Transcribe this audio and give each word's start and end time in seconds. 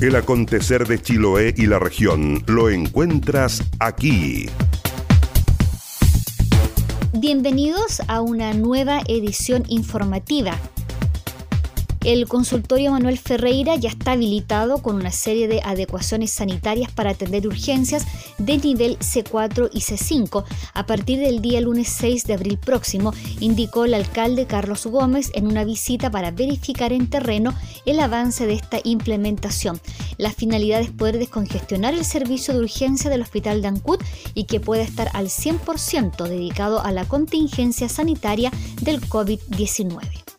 El 0.00 0.16
acontecer 0.16 0.86
de 0.88 1.00
Chiloé 1.00 1.54
y 1.56 1.66
la 1.66 1.78
región 1.78 2.42
lo 2.46 2.68
encuentras 2.68 3.62
aquí. 3.78 4.46
Bienvenidos 7.12 8.02
a 8.08 8.20
una 8.20 8.52
nueva 8.54 9.00
edición 9.06 9.62
informativa 9.68 10.58
el 12.04 12.28
consultorio 12.28 12.92
Manuel 12.92 13.18
Ferreira 13.18 13.76
ya 13.76 13.88
está 13.88 14.12
habilitado 14.12 14.82
con 14.82 14.96
una 14.96 15.10
serie 15.10 15.48
de 15.48 15.62
adecuaciones 15.64 16.30
sanitarias 16.32 16.92
para 16.92 17.10
atender 17.10 17.46
urgencias 17.46 18.06
de 18.36 18.58
nivel 18.58 18.98
C4 18.98 19.70
y 19.72 19.80
C5 19.80 20.44
a 20.74 20.86
partir 20.86 21.18
del 21.20 21.40
día 21.40 21.62
lunes 21.62 21.88
6 21.88 22.24
de 22.24 22.34
abril 22.34 22.58
próximo, 22.58 23.14
indicó 23.40 23.86
el 23.86 23.94
alcalde 23.94 24.46
Carlos 24.46 24.86
Gómez 24.86 25.30
en 25.34 25.46
una 25.46 25.64
visita 25.64 26.10
para 26.10 26.30
verificar 26.30 26.92
en 26.92 27.08
terreno 27.08 27.54
el 27.86 27.98
avance 28.00 28.46
de 28.46 28.52
esta 28.52 28.78
implementación. 28.84 29.80
La 30.18 30.30
finalidad 30.30 30.82
es 30.82 30.90
poder 30.90 31.18
descongestionar 31.18 31.94
el 31.94 32.04
servicio 32.04 32.52
de 32.52 32.60
urgencia 32.60 33.08
del 33.08 33.22
Hospital 33.22 33.62
de 33.62 33.68
Ancud 33.68 33.98
y 34.34 34.44
que 34.44 34.60
pueda 34.60 34.82
estar 34.82 35.08
al 35.14 35.28
100% 35.28 36.28
dedicado 36.28 36.82
a 36.82 36.92
la 36.92 37.06
contingencia 37.06 37.88
sanitaria 37.88 38.52
del 38.82 39.00
COVID-19 39.00 40.33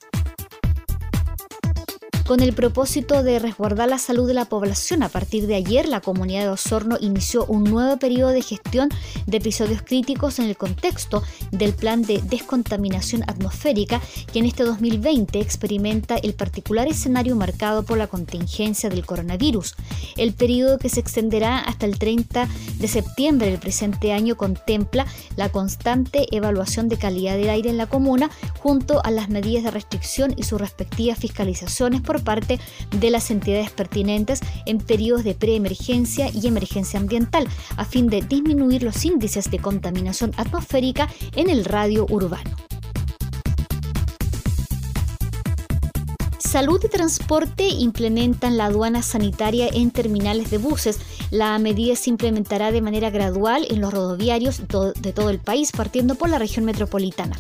con 2.26 2.40
el 2.40 2.54
propósito 2.54 3.22
de 3.22 3.38
resguardar 3.38 3.88
la 3.88 4.00
salud 4.00 4.28
de 4.28 4.34
la 4.34 4.46
población. 4.46 5.04
A 5.04 5.10
partir 5.10 5.46
de 5.46 5.56
ayer, 5.56 5.88
la 5.88 6.02
comunidad 6.02 6.42
de 6.42 6.50
Osorno 6.50 6.98
inició 7.00 7.46
un 7.46 7.64
nuevo 7.64 7.98
periodo 7.98 8.32
de 8.32 8.42
gestión 8.42 8.90
de 9.28 9.38
episodios 9.38 9.84
críticos 9.84 10.40
en 10.40 10.46
el 10.46 10.58
contexto 10.58 11.22
del 11.52 11.74
plan 11.74 12.02
de 12.02 12.22
descontaminación 12.24 13.24
atmosférica 13.28 14.02
que 14.34 14.40
en 14.40 14.46
este 14.46 14.64
2020 14.64 15.40
experimenta 15.40 16.16
el 16.16 16.34
particular 16.34 16.88
escenario 16.88 17.36
marcado 17.36 17.84
por 17.84 17.98
la 17.98 18.08
contingencia 18.08 18.90
del 18.90 19.06
coronavirus. 19.06 19.76
El 20.18 20.34
periodo 20.34 20.80
que 20.80 20.90
se 20.90 21.02
extenderá 21.02 21.60
hasta 21.60 21.86
el 21.86 22.00
30 22.00 22.48
de 22.80 22.88
septiembre 22.88 23.52
del 23.52 23.60
presente 23.60 24.14
año 24.14 24.36
contempla 24.36 25.06
la 25.36 25.50
constante 25.50 26.26
evaluación 26.36 26.89
de 26.89 26.98
calidad 26.98 27.38
del 27.38 27.50
aire 27.50 27.70
en 27.70 27.78
la 27.78 27.88
comuna 27.88 28.32
junto 28.60 29.06
a 29.06 29.12
las 29.12 29.30
medidas 29.30 29.64
de 29.64 29.72
restricción 29.72 30.34
y 30.36 30.44
sus 30.44 30.60
respectivas 30.60 31.20
fiscalizaciones 31.20 32.02
por 32.02 32.14
parte 32.19 32.59
de 32.91 33.09
las 33.09 33.31
entidades 33.31 33.71
pertinentes 33.71 34.41
en 34.66 34.80
periodos 34.80 35.23
de 35.23 35.35
preemergencia 35.35 36.30
y 36.33 36.47
emergencia 36.47 36.99
ambiental, 36.99 37.47
a 37.77 37.85
fin 37.85 38.08
de 38.08 38.21
disminuir 38.21 38.83
los 38.83 39.03
índices 39.05 39.52
de 39.52 39.59
contaminación 39.59 40.31
atmosférica 40.38 41.09
en 41.36 41.49
el 41.49 41.66
radio 41.66 42.05
urbano. 42.09 42.55
Salud 46.56 46.80
y 46.86 46.88
Transporte 46.88 47.67
implementan 47.67 48.56
la 48.56 48.67
aduana 48.67 49.02
sanitaria 49.02 49.67
en 49.67 49.92
terminales 49.92 50.52
de 50.52 50.58
buses. 50.58 51.00
La 51.30 51.59
medida 51.59 51.98
se 51.98 52.09
implementará 52.09 52.72
de 52.72 52.81
manera 52.81 53.09
gradual 53.09 53.67
en 53.70 53.81
los 53.81 53.94
rodoviarios 53.94 54.61
de 54.66 55.11
todo 55.11 55.30
el 55.30 55.39
país, 55.39 55.73
partiendo 55.73 56.16
por 56.16 56.30
la 56.30 56.39
región 56.39 56.64
metropolitana. 56.64 57.38